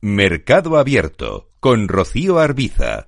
Mercado 0.00 0.78
Abierto 0.78 1.48
con 1.58 1.88
Rocío 1.88 2.38
Arbiza. 2.38 3.04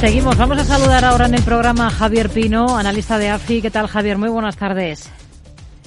Seguimos, 0.00 0.36
vamos 0.36 0.58
a 0.58 0.64
saludar 0.64 1.04
ahora 1.04 1.26
en 1.26 1.34
el 1.34 1.42
programa 1.44 1.86
a 1.86 1.90
Javier 1.90 2.30
Pino, 2.30 2.76
analista 2.76 3.16
de 3.16 3.28
AFI. 3.28 3.62
¿Qué 3.62 3.70
tal, 3.70 3.86
Javier? 3.86 4.18
Muy 4.18 4.28
buenas 4.28 4.56
tardes. 4.56 5.08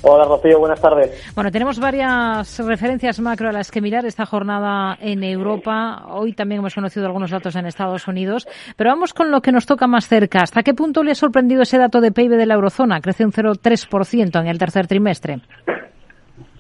Hola 0.01 0.23
Rocío, 0.23 0.59
buenas 0.59 0.79
tardes. 0.79 1.11
Bueno, 1.35 1.51
tenemos 1.51 1.77
varias 1.77 2.57
referencias 2.59 3.19
macro 3.19 3.49
a 3.49 3.51
las 3.51 3.69
que 3.69 3.81
mirar 3.81 4.05
esta 4.05 4.25
jornada 4.25 4.97
en 5.01 5.25
Europa. 5.25 6.05
Hoy 6.07 6.31
también 6.31 6.59
hemos 6.59 6.73
conocido 6.73 7.05
algunos 7.05 7.31
datos 7.31 7.53
en 7.57 7.65
Estados 7.65 8.07
Unidos, 8.07 8.47
pero 8.77 8.91
vamos 8.91 9.13
con 9.13 9.29
lo 9.29 9.41
que 9.41 9.51
nos 9.51 9.65
toca 9.65 9.87
más 9.87 10.07
cerca. 10.07 10.39
¿Hasta 10.43 10.63
qué 10.63 10.73
punto 10.73 11.03
le 11.03 11.11
ha 11.11 11.15
sorprendido 11.15 11.63
ese 11.63 11.77
dato 11.77 11.99
de 11.99 12.13
PIB 12.13 12.37
de 12.37 12.45
la 12.45 12.53
eurozona? 12.53 13.01
Crece 13.01 13.25
un 13.25 13.33
0,3% 13.33 14.39
en 14.39 14.47
el 14.47 14.57
tercer 14.57 14.87
trimestre. 14.87 15.41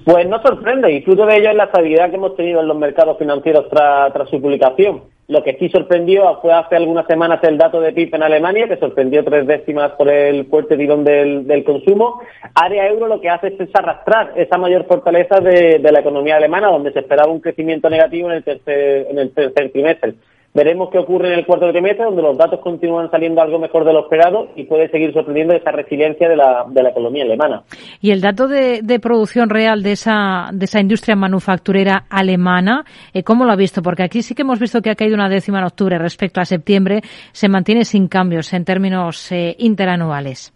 Pues 0.07 0.25
no 0.25 0.41
sorprende, 0.41 0.89
y 0.89 1.01
fruto 1.01 1.25
de 1.25 1.35
ello 1.35 1.49
es 1.49 1.55
la 1.57 1.65
estabilidad 1.65 2.09
que 2.09 2.15
hemos 2.15 2.33
tenido 2.37 2.61
en 2.61 2.69
los 2.69 2.77
mercados 2.77 3.17
financieros 3.17 3.67
tras 3.69 4.29
su 4.29 4.41
publicación. 4.41 5.01
Lo 5.27 5.43
que 5.43 5.57
sí 5.59 5.67
sorprendió 5.67 6.39
fue 6.41 6.53
hace 6.53 6.77
algunas 6.77 7.05
semanas 7.07 7.43
el 7.43 7.57
dato 7.57 7.81
de 7.81 7.91
PIB 7.91 8.15
en 8.15 8.23
Alemania, 8.23 8.69
que 8.69 8.77
sorprendió 8.77 9.25
tres 9.25 9.45
décimas 9.45 9.91
por 9.97 10.07
el 10.07 10.45
fuerte 10.45 10.77
tirón 10.77 11.03
del, 11.03 11.61
consumo. 11.65 12.21
Área 12.55 12.87
euro 12.87 13.07
lo 13.07 13.19
que 13.19 13.27
hace 13.29 13.47
es 13.59 13.69
arrastrar 13.73 14.31
esa 14.37 14.57
mayor 14.57 14.85
fortaleza 14.85 15.41
de, 15.41 15.79
de, 15.79 15.91
la 15.91 15.99
economía 15.99 16.37
alemana, 16.37 16.69
donde 16.69 16.93
se 16.93 16.99
esperaba 16.99 17.29
un 17.29 17.41
crecimiento 17.41 17.89
negativo 17.89 18.29
en 18.29 18.37
el 18.37 18.43
tercer, 18.45 19.07
en 19.09 19.19
el 19.19 19.33
tercer 19.33 19.73
trimestre. 19.73 20.13
Veremos 20.57 20.89
qué 20.89 20.97
ocurre 20.97 21.27
en 21.27 21.37
el 21.37 21.45
cuarto 21.45 21.69
trimestre, 21.69 22.05
donde 22.05 22.23
los 22.23 22.35
datos 22.35 22.61
continúan 22.61 23.11
saliendo 23.11 23.43
algo 23.43 23.59
mejor 23.59 23.85
de 23.85 23.93
lo 23.93 23.99
esperado 23.99 24.49
y 24.55 24.63
puede 24.63 24.89
seguir 24.89 25.13
sorprendiendo 25.13 25.53
esa 25.53 25.69
resiliencia 25.69 26.27
de 26.27 26.35
la, 26.35 26.65
de 26.67 26.81
la 26.81 26.89
economía 26.89 27.25
alemana. 27.25 27.61
Y 28.01 28.09
el 28.09 28.21
dato 28.21 28.47
de, 28.47 28.81
producción 28.99 29.51
real 29.51 29.83
de 29.83 29.91
esa, 29.91 30.49
de 30.51 30.65
esa 30.65 30.79
industria 30.79 31.15
manufacturera 31.15 32.05
alemana, 32.09 32.85
eh, 33.13 33.21
¿cómo 33.21 33.45
lo 33.45 33.51
ha 33.51 33.55
visto? 33.55 33.83
Porque 33.83 34.01
aquí 34.01 34.23
sí 34.23 34.33
que 34.33 34.41
hemos 34.41 34.59
visto 34.59 34.81
que 34.81 34.89
ha 34.89 34.95
caído 34.95 35.13
una 35.13 35.29
décima 35.29 35.59
en 35.59 35.65
octubre 35.65 35.99
respecto 35.99 36.41
a 36.41 36.45
septiembre, 36.45 37.01
se 37.33 37.49
mantiene 37.49 37.85
sin 37.85 38.07
cambios 38.07 38.51
en 38.51 38.65
términos 38.65 39.31
eh, 39.31 39.55
interanuales. 39.59 40.55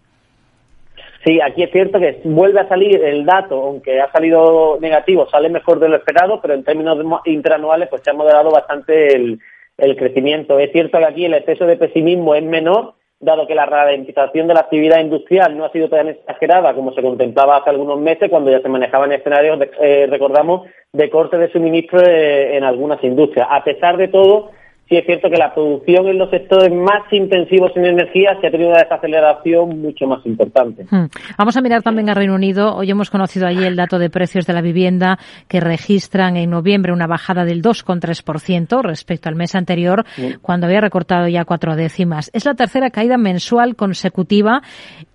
Sí, 1.24 1.40
aquí 1.40 1.62
es 1.62 1.72
cierto 1.72 2.00
que 2.00 2.22
vuelve 2.24 2.62
a 2.62 2.68
salir 2.68 3.04
el 3.04 3.24
dato, 3.24 3.62
aunque 3.62 4.02
ha 4.02 4.12
salido 4.12 4.80
negativo, 4.82 5.30
sale 5.30 5.48
mejor 5.48 5.80
de 5.80 5.90
lo 5.90 5.98
esperado, 5.98 6.42
pero 6.42 6.56
en 6.56 6.64
términos 6.64 6.98
interanuales 7.26 7.88
pues 7.88 8.02
se 8.02 8.10
ha 8.10 8.14
moderado 8.16 8.50
bastante 8.50 9.16
el, 9.16 9.40
el 9.82 9.96
crecimiento. 9.98 10.60
Es 10.60 10.72
cierto 10.72 10.98
que 11.00 11.06
aquí 11.06 11.26
el 11.26 11.34
exceso 11.34 11.66
de 11.66 11.76
pesimismo 11.76 12.36
es 12.36 12.44
menor, 12.44 12.94
dado 13.20 13.46
que 13.48 13.56
la 13.56 13.66
ralentización 13.66 14.48
de 14.48 14.54
la 14.54 14.62
actividad 14.62 15.00
industrial 15.00 15.58
no 15.58 15.66
ha 15.66 15.72
sido 15.72 15.90
tan 15.90 16.08
exagerada 16.08 16.74
como 16.74 16.94
se 16.94 17.02
contemplaba 17.02 17.58
hace 17.58 17.70
algunos 17.70 18.00
meses, 18.00 18.30
cuando 18.30 18.50
ya 18.52 18.62
se 18.62 18.70
manejaban 18.70 19.12
escenarios, 19.12 19.60
eh, 19.80 20.08
recordamos, 20.10 20.68
de 20.94 21.10
corte 21.10 21.38
de 21.38 21.52
suministro 21.52 22.02
eh, 22.02 22.58
en 22.58 22.64
algunas 22.64 23.04
industrias. 23.04 23.48
A 23.50 23.64
pesar 23.64 23.98
de 23.98 24.08
todo, 24.08 24.52
sí 24.92 24.98
es 24.98 25.06
cierto 25.06 25.30
que 25.30 25.38
la 25.38 25.54
producción 25.54 26.06
en 26.08 26.18
los 26.18 26.30
sectores 26.30 26.70
más 26.70 27.02
intensivos 27.12 27.72
en 27.78 27.86
energía 27.86 28.38
se 28.42 28.48
ha 28.48 28.52
tenido 28.52 28.72
una 28.72 28.80
desaceleración 28.80 29.82
mucho 29.82 30.06
más 30.06 30.20
importante. 30.26 30.86
Hmm. 30.92 31.06
Vamos 31.38 31.56
a 31.56 31.62
mirar 31.62 31.82
también 31.82 32.10
a 32.10 32.14
Reino 32.14 32.36
Unido. 32.36 32.76
Hoy 32.76 32.92
hemos 32.92 33.10
conocido 33.10 33.48
allí 33.48 33.64
el 33.64 33.78
dato 33.78 34.00
de 34.00 34.10
precios 34.10 34.46
de 34.46 34.52
la 34.52 34.60
vivienda 34.60 35.18
que 35.48 35.62
registran 35.62 36.36
en 36.36 36.50
noviembre 36.50 36.92
una 36.92 37.08
bajada 37.08 37.46
del 37.46 37.62
2,3% 37.62 38.82
respecto 38.82 39.30
al 39.30 39.36
mes 39.36 39.56
anterior, 39.56 40.04
cuando 40.42 40.68
había 40.68 40.82
recortado 40.82 41.30
ya 41.30 41.46
cuatro 41.46 41.78
décimas. 41.78 42.30
Es 42.34 42.44
la 42.44 42.56
tercera 42.56 42.90
caída 42.90 43.18
mensual 43.18 43.78
consecutiva 43.78 44.62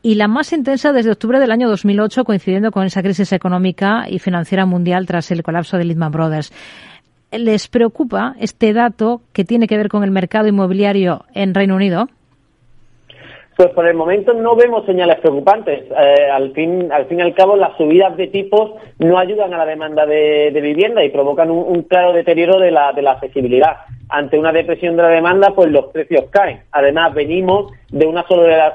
y 0.01 0.15
la 0.15 0.27
más 0.27 0.55
intensa 0.55 0.95
desde 0.95 1.11
octubre 1.11 1.39
del 1.39 1.51
año 1.51 1.69
2008, 1.69 2.25
coincidiendo 2.25 2.71
con 2.71 2.87
esa 2.87 3.03
crisis 3.03 3.31
económica 3.35 4.07
y 4.09 4.21
financiera 4.21 4.65
mundial 4.65 5.05
tras 5.07 5.31
el 5.33 5.43
colapso 5.43 5.77
de 5.77 5.85
Lehman 5.85 6.13
Brothers 6.13 6.51
les 7.31 7.69
preocupa 7.69 8.35
este 8.41 8.73
dato 8.73 9.21
que 9.33 9.45
tiene 9.45 9.67
que 9.67 9.77
ver 9.77 9.89
con 9.89 10.05
el 10.05 10.11
mercado 10.11 10.49
inmobiliario 10.49 11.25
en 11.35 11.55
Reino 11.55 11.77
Unido? 11.77 12.09
Pues 13.56 13.71
por 13.71 13.89
el 13.89 13.95
momento 13.95 14.34
no 14.34 14.55
vemos 14.55 14.84
señales 14.84 15.19
preocupantes. 15.21 15.84
Eh, 15.91 16.31
al 16.31 16.53
fin, 16.53 16.93
al 16.93 17.06
fin 17.06 17.21
y 17.21 17.23
al 17.23 17.34
cabo, 17.34 17.56
las 17.56 17.75
subidas 17.78 18.15
de 18.17 18.27
tipos 18.27 18.73
no 18.99 19.19
ayudan 19.19 19.55
a 19.55 19.59
la 19.59 19.65
demanda 19.65 20.05
de, 20.05 20.50
vivienda 20.62 21.03
y 21.03 21.09
provocan 21.09 21.50
un, 21.50 21.83
claro 21.83 22.12
deterioro 22.12 22.59
de 22.61 22.71
la, 22.71 22.93
de 22.93 23.00
la 23.00 23.12
accesibilidad. 23.12 23.77
Ante 24.09 24.39
una 24.39 24.53
depresión 24.53 24.97
de 24.97 25.03
la 25.03 25.09
demanda, 25.09 25.53
pues 25.55 25.71
los 25.71 25.87
precios 25.87 26.27
caen. 26.31 26.61
Además, 26.72 27.12
venimos 27.15 27.72
de 27.91 28.06
una 28.06 28.25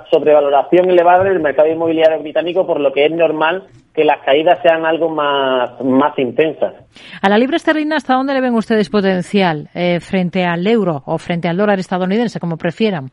sobrevaloración 0.09 0.89
elevada 0.89 1.25
en 1.25 1.33
el 1.33 1.39
mercado 1.39 1.69
inmobiliario 1.69 2.19
británico, 2.19 2.67
por 2.67 2.79
lo 2.79 2.91
que 2.91 3.05
es 3.05 3.11
normal 3.11 3.63
que 3.93 4.03
las 4.03 4.21
caídas 4.25 4.59
sean 4.61 4.85
algo 4.85 5.09
más, 5.09 5.81
más 5.83 6.17
intensas. 6.17 6.73
A 7.21 7.29
la 7.29 7.37
libra 7.37 7.57
esterlina, 7.57 7.97
¿hasta 7.97 8.15
dónde 8.15 8.33
le 8.33 8.41
ven 8.41 8.53
ustedes 8.53 8.89
potencial 8.89 9.69
eh, 9.73 9.99
frente 9.99 10.45
al 10.45 10.65
euro 10.67 11.03
o 11.05 11.17
frente 11.17 11.47
al 11.47 11.57
dólar 11.57 11.79
estadounidense, 11.79 12.39
como 12.39 12.57
prefieran? 12.57 13.11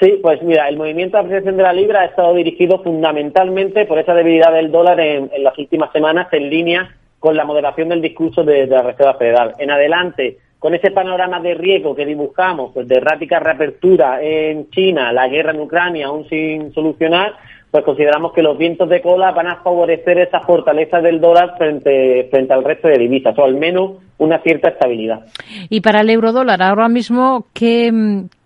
Sí, 0.00 0.18
pues 0.22 0.42
mira, 0.42 0.66
el 0.68 0.78
movimiento 0.78 1.18
de 1.18 1.24
apreciación 1.24 1.58
de 1.58 1.62
la 1.62 1.74
libra 1.74 2.00
ha 2.00 2.06
estado 2.06 2.32
dirigido 2.32 2.82
fundamentalmente 2.82 3.84
por 3.84 3.98
esa 3.98 4.14
debilidad 4.14 4.50
del 4.50 4.72
dólar 4.72 4.98
en, 4.98 5.30
las 5.42 5.56
últimas 5.58 5.92
semanas 5.92 6.28
en 6.32 6.48
línea 6.48 6.96
con 7.18 7.36
la 7.36 7.44
moderación 7.44 7.90
del 7.90 8.00
discurso 8.00 8.42
de, 8.42 8.66
la 8.66 8.82
Reserva 8.82 9.14
Federal. 9.14 9.52
En 9.58 9.70
adelante, 9.70 10.38
con 10.60 10.74
ese 10.74 10.90
panorama 10.90 11.40
de 11.40 11.54
riesgo 11.54 11.96
que 11.96 12.04
dibujamos, 12.04 12.72
pues 12.72 12.86
de 12.86 12.96
errática 12.96 13.40
reapertura 13.40 14.22
en 14.22 14.70
China, 14.70 15.10
la 15.12 15.26
guerra 15.26 15.52
en 15.52 15.60
Ucrania 15.60 16.06
aún 16.06 16.28
sin 16.28 16.72
solucionar, 16.74 17.32
pues 17.70 17.82
consideramos 17.82 18.32
que 18.34 18.42
los 18.42 18.58
vientos 18.58 18.88
de 18.90 19.00
cola 19.00 19.32
van 19.32 19.46
a 19.46 19.62
favorecer 19.62 20.18
esa 20.18 20.40
fortaleza 20.40 21.00
del 21.00 21.18
dólar 21.18 21.56
frente, 21.56 22.28
frente 22.30 22.52
al 22.52 22.62
resto 22.62 22.88
de 22.88 22.98
divisas, 22.98 23.36
o 23.38 23.44
al 23.44 23.54
menos 23.54 23.92
una 24.18 24.38
cierta 24.42 24.68
estabilidad. 24.68 25.24
Y 25.70 25.80
para 25.80 26.02
el 26.02 26.10
euro 26.10 26.32
dólar, 26.32 26.62
ahora 26.62 26.88
mismo, 26.88 27.46
¿qué, 27.54 27.90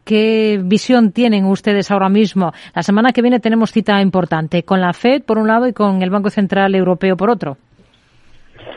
¿Qué 0.04 0.60
visión 0.62 1.12
tienen 1.12 1.46
ustedes 1.46 1.90
ahora 1.90 2.10
mismo? 2.10 2.52
La 2.74 2.82
semana 2.82 3.12
que 3.12 3.22
viene 3.22 3.40
tenemos 3.40 3.72
cita 3.72 4.00
importante 4.02 4.62
con 4.62 4.80
la 4.80 4.92
Fed 4.92 5.22
por 5.22 5.38
un 5.38 5.48
lado 5.48 5.66
y 5.66 5.72
con 5.72 6.02
el 6.02 6.10
Banco 6.10 6.28
Central 6.28 6.74
Europeo 6.74 7.16
por 7.16 7.30
otro. 7.30 7.56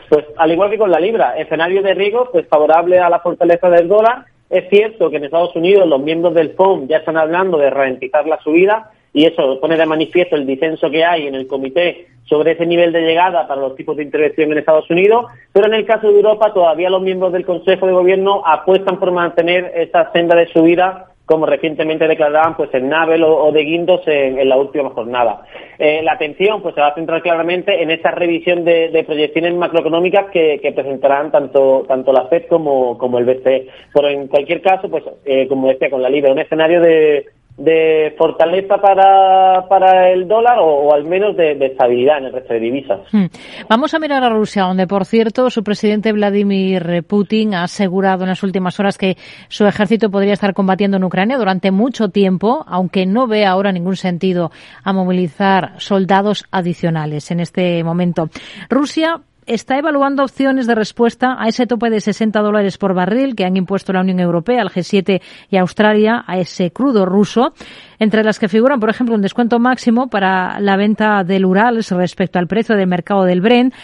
Pues 0.08 0.24
al 0.36 0.52
igual 0.52 0.70
que 0.70 0.78
con 0.78 0.90
la 0.90 1.00
libra, 1.00 1.36
escenario 1.36 1.82
de 1.82 1.94
riesgo 1.94 2.28
pues 2.32 2.46
favorable 2.48 2.98
a 2.98 3.10
la 3.10 3.20
fortaleza 3.20 3.68
del 3.68 3.88
dólar. 3.88 4.24
Es 4.48 4.68
cierto 4.70 5.10
que 5.10 5.16
en 5.16 5.24
Estados 5.24 5.54
Unidos 5.54 5.86
los 5.86 6.00
miembros 6.00 6.34
del 6.34 6.54
FOM 6.54 6.88
ya 6.88 6.98
están 6.98 7.18
hablando 7.18 7.58
de 7.58 7.68
ralentizar 7.68 8.26
la 8.26 8.40
subida 8.40 8.90
y 9.12 9.26
eso 9.26 9.60
pone 9.60 9.76
de 9.76 9.84
manifiesto 9.84 10.36
el 10.36 10.46
disenso 10.46 10.90
que 10.90 11.04
hay 11.04 11.26
en 11.26 11.34
el 11.34 11.46
comité 11.46 12.06
sobre 12.24 12.52
ese 12.52 12.66
nivel 12.66 12.92
de 12.92 13.02
llegada 13.02 13.46
para 13.46 13.60
los 13.60 13.74
tipos 13.74 13.96
de 13.96 14.02
intervención 14.02 14.52
en 14.52 14.58
Estados 14.58 14.88
Unidos, 14.90 15.26
pero 15.52 15.66
en 15.66 15.74
el 15.74 15.86
caso 15.86 16.08
de 16.08 16.16
Europa 16.16 16.52
todavía 16.52 16.90
los 16.90 17.02
miembros 17.02 17.32
del 17.32 17.44
Consejo 17.44 17.86
de 17.86 17.92
Gobierno 17.92 18.42
apuestan 18.44 18.98
por 18.98 19.12
mantener 19.12 19.72
esa 19.74 20.12
senda 20.12 20.36
de 20.36 20.46
subida 20.48 21.06
como 21.28 21.44
recientemente 21.44 22.08
declaraban 22.08 22.56
pues 22.56 22.72
en 22.72 22.88
Nabel 22.88 23.22
o, 23.22 23.52
de 23.52 23.62
Guindos 23.62 24.00
en, 24.06 24.48
la 24.48 24.56
última 24.56 24.88
jornada. 24.90 25.42
Eh, 25.78 26.00
la 26.02 26.12
atención 26.12 26.62
pues 26.62 26.74
se 26.74 26.80
va 26.80 26.88
a 26.88 26.94
centrar 26.94 27.20
claramente 27.20 27.82
en 27.82 27.90
esa 27.90 28.10
revisión 28.12 28.64
de, 28.64 29.04
proyecciones 29.06 29.54
macroeconómicas 29.54 30.30
que, 30.32 30.72
presentarán 30.74 31.30
tanto 31.30 31.84
tanto 31.86 32.12
la 32.12 32.26
FED 32.28 32.46
como, 32.48 32.96
como 32.96 33.18
el 33.18 33.26
BCE. 33.26 33.68
Pero 33.92 34.08
en 34.08 34.28
cualquier 34.28 34.62
caso, 34.62 34.88
pues 34.88 35.04
eh, 35.26 35.46
como 35.48 35.68
decía 35.68 35.90
con 35.90 36.02
la 36.02 36.08
Libra, 36.08 36.32
un 36.32 36.38
escenario 36.38 36.80
de, 36.80 37.26
de 37.58 38.14
fortaleza 38.16 38.78
para, 38.78 39.66
para 39.68 40.12
el 40.12 40.28
dólar 40.28 40.58
o, 40.60 40.94
al 40.94 41.04
menos 41.04 41.36
de, 41.36 41.58
estabilidad 41.60 42.18
en 42.18 42.26
el 42.26 42.32
resto 42.32 42.54
de 42.54 42.60
divisas. 42.60 43.00
Hmm. 43.10 43.26
Vamos 43.68 43.92
a 43.94 43.98
mirar 43.98 44.22
a 44.22 44.30
Rusia, 44.30 44.62
donde, 44.62 44.86
por 44.86 45.04
cierto, 45.04 45.50
su 45.50 45.64
presidente 45.64 46.12
Vladimir 46.12 47.02
Putin 47.06 47.54
ha 47.54 47.64
asegurado 47.64 48.22
en 48.22 48.28
las 48.28 48.44
últimas 48.44 48.78
horas 48.78 48.96
que 48.96 49.16
su 49.48 49.66
ejército 49.66 50.08
podría 50.08 50.34
estar 50.34 50.54
combatiendo 50.54 50.96
en 50.98 51.04
Ucrania 51.04 51.36
durante 51.36 51.72
mucho 51.72 52.10
tiempo, 52.10 52.64
aunque 52.68 53.06
no 53.06 53.26
ve 53.26 53.44
ahora 53.44 53.72
ningún 53.72 53.96
sentido 53.96 54.52
a 54.84 54.92
movilizar 54.92 55.72
soldados 55.78 56.44
adicionales 56.52 57.30
en 57.32 57.40
este 57.40 57.82
momento. 57.82 58.28
Rusia 58.70 59.20
está 59.48 59.78
evaluando 59.78 60.22
opciones 60.22 60.66
de 60.66 60.74
respuesta 60.74 61.36
a 61.38 61.48
ese 61.48 61.66
tope 61.66 61.90
de 61.90 62.00
60 62.00 62.38
dólares 62.40 62.78
por 62.78 62.94
barril 62.94 63.34
que 63.34 63.44
han 63.44 63.56
impuesto 63.56 63.92
la 63.92 64.00
Unión 64.00 64.20
Europea, 64.20 64.62
el 64.62 64.68
G7 64.68 65.20
y 65.50 65.56
Australia 65.56 66.22
a 66.26 66.38
ese 66.38 66.70
crudo 66.70 67.06
ruso, 67.06 67.54
entre 67.98 68.22
las 68.22 68.38
que 68.38 68.48
figuran, 68.48 68.78
por 68.78 68.90
ejemplo, 68.90 69.14
un 69.14 69.22
descuento 69.22 69.58
máximo 69.58 70.08
para 70.08 70.60
la 70.60 70.76
venta 70.76 71.24
del 71.24 71.46
Urals 71.46 71.90
respecto 71.90 72.38
al 72.38 72.46
precio 72.46 72.76
del 72.76 72.86
mercado 72.86 73.24
del 73.24 73.40
Brent 73.40 73.74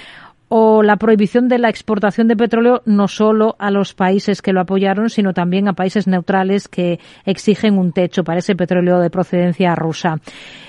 o 0.57 0.85
la 0.85 0.99
prohibición 0.99 1.49
de 1.49 1.59
la 1.59 1.69
exportación 1.69 2.29
de 2.29 2.37
petróleo 2.37 2.81
no 2.87 3.09
solo 3.09 3.57
a 3.59 3.73
los 3.73 3.93
países 3.93 4.41
que 4.41 4.53
lo 4.53 4.61
apoyaron, 4.61 5.11
sino 5.11 5.35
también 5.35 5.67
a 5.67 5.73
países 5.73 6.07
neutrales 6.07 6.69
que 6.69 7.01
exigen 7.27 7.77
un 7.77 7.91
techo 7.91 8.23
para 8.23 8.39
ese 8.39 8.55
petróleo 8.55 9.01
de 9.01 9.11
procedencia 9.11 9.75
rusa. 9.75 10.21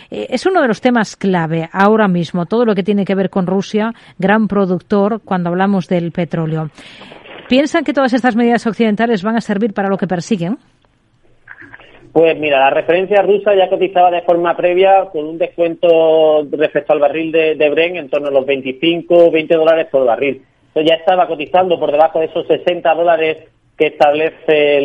Eh, 0.10 0.26
es 0.32 0.48
uno 0.48 0.64
de 0.64 0.70
los 0.70 0.82
temas 0.82 1.16
clave 1.16 1.70
ahora 1.72 2.08
mismo, 2.08 2.48
todo 2.48 2.66
lo 2.66 2.74
que 2.74 2.82
tiene 2.82 3.06
que 3.06 3.14
ver 3.14 3.30
con 3.30 3.46
Rusia, 3.46 3.94
gran 4.18 4.48
productor 4.48 5.22
cuando 5.24 5.50
hablamos 5.50 5.88
del 5.88 6.12
petróleo. 6.12 6.72
¿Piensan 7.48 7.84
que 7.84 7.94
todas 7.94 8.14
estas 8.14 8.36
medidas 8.36 8.66
occidentales 8.66 9.22
van 9.22 9.36
a 9.36 9.42
servir 9.42 9.76
para 9.76 9.90
lo 9.90 10.00
que 10.00 10.08
persiguen? 10.08 10.58
Pues 12.16 12.40
mira, 12.40 12.60
la 12.60 12.70
referencia 12.70 13.22
rusa 13.24 13.54
ya 13.56 13.68
cotizaba 13.68 14.10
de 14.10 14.22
forma 14.22 14.56
previa 14.56 15.10
con 15.12 15.26
un 15.26 15.38
descuento 15.38 16.48
respecto 16.50 16.94
al 16.94 17.02
barril 17.02 17.30
de, 17.30 17.56
de 17.56 17.70
Bren 17.70 17.98
en 17.98 18.10
torno 18.10 18.30
a 18.30 18.32
los 18.32 18.46
25, 18.46 19.32
20 19.32 19.54
dólares 19.54 19.88
por 19.92 20.06
barril. 20.06 20.42
Entonces 20.68 20.90
ya 20.90 20.96
estaba 20.96 21.28
cotizando 21.28 21.78
por 21.78 21.92
debajo 21.92 22.20
de 22.20 22.28
esos 22.28 22.48
60 22.48 22.94
dólares 22.94 23.40
que 23.78 23.88
establece 23.88 24.78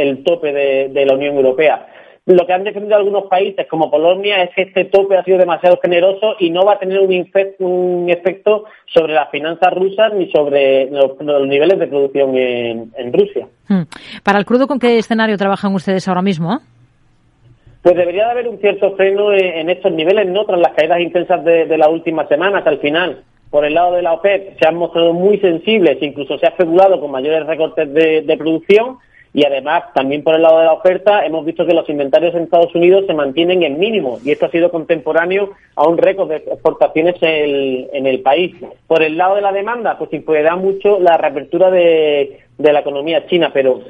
el, 0.00 0.24
tope 0.24 0.54
de, 0.54 1.04
la 1.04 1.12
Unión 1.12 1.36
Europea. 1.36 1.86
Lo 2.26 2.46
que 2.46 2.52
han 2.52 2.64
defendido 2.64 2.96
algunos 2.96 3.24
países 3.24 3.66
como 3.66 3.90
Polonia 3.90 4.42
es 4.42 4.50
que 4.54 4.62
este 4.62 4.84
tope 4.84 5.16
ha 5.16 5.24
sido 5.24 5.38
demasiado 5.38 5.78
generoso 5.82 6.36
y 6.38 6.50
no 6.50 6.64
va 6.64 6.74
a 6.74 6.78
tener 6.78 7.00
un, 7.00 8.08
efecto 8.10 8.64
sobre 8.86 9.14
las 9.14 9.30
finanzas 9.30 9.72
rusas 9.74 10.12
ni 10.14 10.30
sobre 10.30 10.90
los, 10.90 11.18
niveles 11.46 11.78
de 11.78 11.86
producción 11.86 12.36
en, 12.36 13.12
Rusia. 13.12 13.48
Hmm. 13.68 13.82
Para 14.22 14.38
el 14.38 14.44
crudo, 14.44 14.66
¿con 14.66 14.78
qué 14.78 14.98
escenario 14.98 15.36
trabajan 15.38 15.74
ustedes 15.74 16.06
ahora 16.08 16.22
mismo? 16.22 16.60
Pues 17.82 17.96
debería 17.96 18.26
de 18.26 18.30
haber 18.32 18.48
un 18.48 18.58
cierto 18.58 18.94
freno 18.94 19.32
en, 19.32 19.70
estos 19.70 19.90
niveles, 19.90 20.28
¿no? 20.28 20.44
Tras 20.44 20.60
las 20.60 20.74
caídas 20.74 21.00
intensas 21.00 21.42
de, 21.44 21.64
de 21.64 21.78
las 21.78 21.88
últimas 21.88 22.28
semanas 22.28 22.66
al 22.66 22.78
final 22.78 23.24
por 23.50 23.64
el 23.64 23.74
lado 23.74 23.94
de 23.94 24.02
la 24.02 24.12
OPEP 24.12 24.58
se 24.60 24.66
han 24.66 24.76
mostrado 24.76 25.12
muy 25.12 25.38
sensibles, 25.38 25.98
incluso 26.00 26.38
se 26.38 26.46
ha 26.46 26.50
especulado 26.50 27.00
con 27.00 27.10
mayores 27.10 27.46
recortes 27.46 27.92
de, 27.92 28.36
producción 28.38 28.98
y 29.32 29.46
además 29.46 29.84
también 29.94 30.24
por 30.24 30.34
el 30.34 30.42
lado 30.42 30.58
de 30.58 30.64
la 30.64 30.72
oferta 30.72 31.24
hemos 31.24 31.44
visto 31.44 31.64
que 31.64 31.74
los 31.74 31.88
inventarios 31.88 32.34
en 32.34 32.42
Estados 32.42 32.74
Unidos 32.74 33.04
se 33.06 33.14
mantienen 33.14 33.62
en 33.62 33.78
mínimo 33.78 34.18
y 34.24 34.32
esto 34.32 34.46
ha 34.46 34.50
sido 34.50 34.70
contemporáneo 34.70 35.50
a 35.76 35.86
un 35.86 35.98
récord 35.98 36.28
de 36.28 36.36
exportaciones 36.36 37.16
en 37.20 38.06
el, 38.06 38.20
país. 38.22 38.56
Por 38.86 39.02
el 39.02 39.16
lado 39.16 39.36
de 39.36 39.42
la 39.42 39.52
demanda, 39.52 39.96
pues 39.98 40.12
influirá 40.12 40.56
mucho 40.56 40.98
la 40.98 41.16
reapertura 41.16 41.70
de, 41.70 42.40
la 42.58 42.80
economía 42.80 43.26
china, 43.26 43.50
pero 43.52 43.80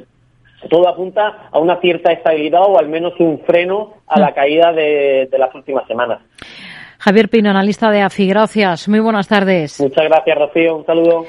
todo 0.69 0.88
apunta 0.88 1.48
a 1.50 1.58
una 1.58 1.81
cierta 1.81 2.12
estabilidad 2.12 2.62
o 2.62 2.78
al 2.78 2.88
menos 2.88 3.14
un 3.19 3.40
freno 3.40 3.94
a 4.06 4.20
la 4.20 4.34
caída 4.34 4.72
de 4.72 5.28
las 5.38 5.54
últimas 5.54 5.86
semanas. 5.86 6.20
Javier 7.00 7.31
Pino, 7.31 7.48
analista 7.48 7.90
de 7.90 8.02
AFI. 8.02 8.28
Gracias. 8.28 8.86
Muy 8.86 9.00
buenas 9.00 9.26
tardes. 9.26 9.81
Muchas 9.81 10.04
gracias, 10.04 10.38
Rocío. 10.38 10.76
Un 10.76 10.84
saludo. 10.84 11.25